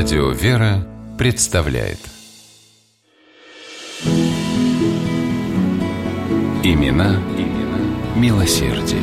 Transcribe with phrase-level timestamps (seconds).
[0.00, 0.86] Радио «Вера»
[1.18, 1.98] представляет
[6.62, 9.02] Имена, имена милосердие.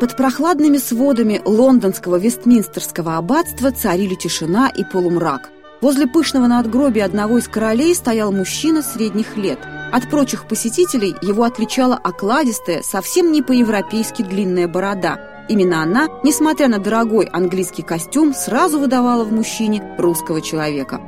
[0.00, 5.48] Под прохладными сводами лондонского Вестминстерского аббатства царили тишина и полумрак.
[5.80, 9.60] Возле пышного надгробия одного из королей стоял мужчина средних лет.
[9.92, 15.33] От прочих посетителей его отличала окладистая, совсем не по-европейски длинная борода.
[15.48, 21.00] Именно она, несмотря на дорогой английский костюм, сразу выдавала в мужчине русского человека.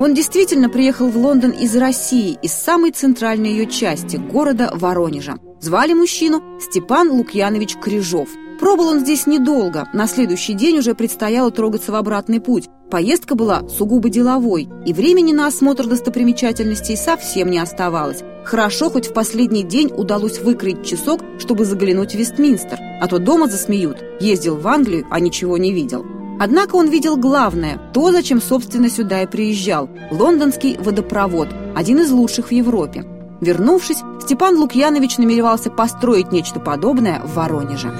[0.00, 5.36] Он действительно приехал в Лондон из России, из самой центральной ее части, города Воронежа.
[5.60, 8.28] Звали мужчину Степан Лукьянович Крижов.
[8.58, 12.68] Пробыл он здесь недолго, на следующий день уже предстояло трогаться в обратный путь.
[12.94, 18.22] Поездка была сугубо деловой, и времени на осмотр достопримечательностей совсем не оставалось.
[18.44, 23.48] Хорошо, хоть в последний день удалось выкроить часок, чтобы заглянуть в Вестминстер, а то дома
[23.48, 23.96] засмеют.
[24.20, 26.06] Ездил в Англию, а ничего не видел.
[26.38, 32.50] Однако он видел главное, то, зачем, собственно, сюда и приезжал– лондонский водопровод, один из лучших
[32.50, 33.04] в Европе.
[33.40, 37.92] Вернувшись, Степан Лукьянович намеревался построить нечто подобное в Воронеже.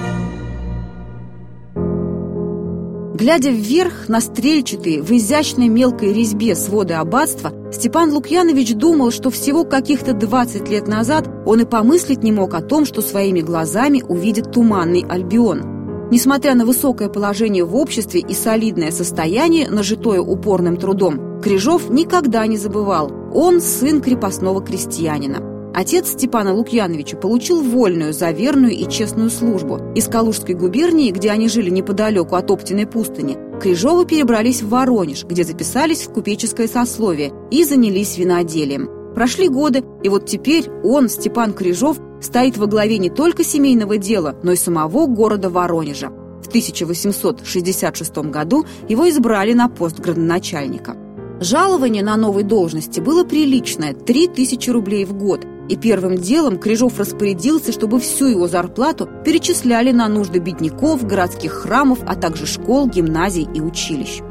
[3.15, 9.63] Глядя вверх на стрельчатые, в изящной мелкой резьбе своды аббатства, Степан Лукьянович думал, что всего
[9.63, 14.51] каких-то 20 лет назад он и помыслить не мог о том, что своими глазами увидит
[14.51, 16.09] туманный Альбион.
[16.11, 22.57] Несмотря на высокое положение в обществе и солидное состояние, нажитое упорным трудом, Крижов никогда не
[22.57, 25.54] забывал– он сын крепостного крестьянина.
[25.75, 29.91] Отец Степана Лукьяновича получил вольную за верную и честную службу.
[29.93, 35.43] Из Калужской губернии, где они жили неподалеку от Оптиной пустыни, Крижовы перебрались в Воронеж, где
[35.43, 38.89] записались в купеческое сословие и занялись виноделием.
[39.15, 44.39] Прошли годы, и вот теперь он, Степан Крижов, стоит во главе не только семейного дела,
[44.43, 46.09] но и самого города Воронежа.
[46.41, 50.95] В 1866 году его избрали на пост градоначальника.
[51.41, 55.45] Жалование на новой должности было приличное– 3000 рублей в год.
[55.67, 61.99] И первым делом Крижов распорядился, чтобы всю его зарплату перечисляли на нужды бедняков, городских храмов,
[62.05, 64.21] а также школ, гимназий и училищ.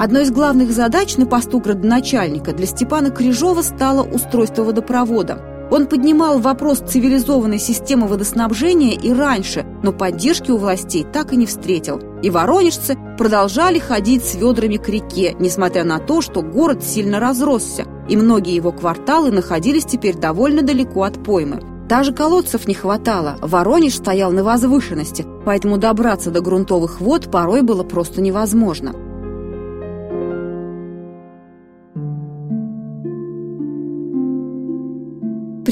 [0.00, 6.38] Одной из главных задач на посту градоначальника для Степана Крижова стало устройство водопровода– он поднимал
[6.38, 11.98] вопрос цивилизованной системы водоснабжения и раньше, но поддержки у властей так и не встретил.
[12.20, 17.86] И воронежцы продолжали ходить с ведрами к реке, несмотря на то, что город сильно разросся,
[18.06, 21.62] и многие его кварталы находились теперь довольно далеко от поймы.
[21.88, 27.82] Даже колодцев не хватало, Воронеж стоял на возвышенности, поэтому добраться до грунтовых вод порой было
[27.82, 28.92] просто невозможно.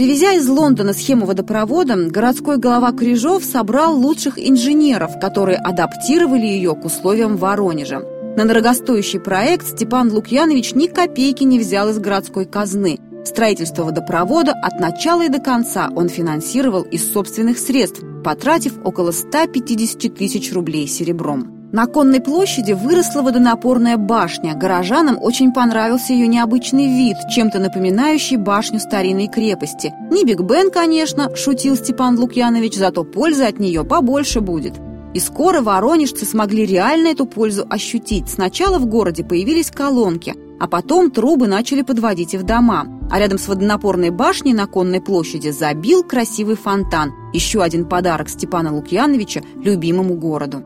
[0.01, 6.87] Привезя из Лондона схему водопровода, городской глава Крижов собрал лучших инженеров, которые адаптировали ее к
[6.87, 8.01] условиям Воронежа.
[8.35, 12.99] На дорогостоящий проект Степан Лукьянович ни копейки не взял из городской казны.
[13.27, 20.15] Строительство водопровода от начала и до конца он финансировал из собственных средств, потратив около 150
[20.15, 21.60] тысяч рублей серебром.
[21.73, 24.55] На Конной площади выросла водонапорная башня.
[24.57, 29.95] Горожанам очень понравился ее необычный вид, чем-то напоминающий башню старинной крепости.
[30.11, 34.81] Не Биг Бен, конечно, шутил Степан Лукьянович, зато пользы от нее побольше будет.
[35.15, 38.29] И скоро воронежцы смогли реально эту пользу ощутить.
[38.29, 42.87] Сначала в городе появились колонки, а потом трубы начали подводить и в дома.
[43.13, 47.13] А рядом с водонапорной башней на Конной площади забил красивый фонтан.
[47.33, 50.65] Еще один подарок Степана Лукьяновича любимому городу.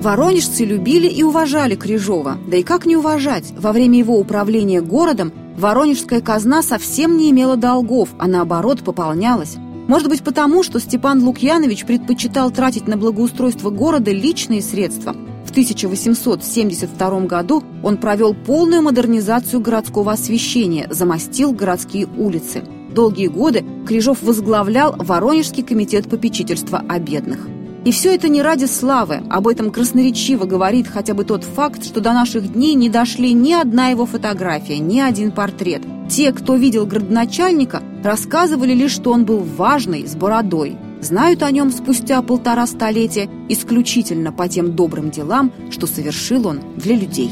[0.00, 2.38] Воронежцы любили и уважали Крижова.
[2.48, 3.52] Да и как не уважать?
[3.58, 9.56] Во время его управления городом воронежская казна совсем не имела долгов, а наоборот пополнялась.
[9.88, 15.14] Может быть потому, что Степан Лукьянович предпочитал тратить на благоустройство города личные средства.
[15.44, 22.62] В 1872 году он провел полную модернизацию городского освещения, замостил городские улицы.
[22.94, 27.48] Долгие годы Крижов возглавлял Воронежский комитет попечительства о бедных.
[27.84, 29.22] И все это не ради славы.
[29.30, 33.52] Об этом красноречиво говорит хотя бы тот факт, что до наших дней не дошли ни
[33.52, 35.82] одна его фотография, ни один портрет.
[36.08, 40.76] Те, кто видел градоначальника, рассказывали лишь, что он был важный, с бородой.
[41.00, 46.96] Знают о нем спустя полтора столетия исключительно по тем добрым делам, что совершил он для
[46.96, 47.30] людей.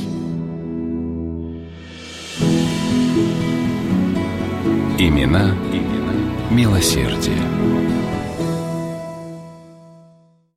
[4.99, 6.15] Имена, имена
[6.51, 7.37] милосердие.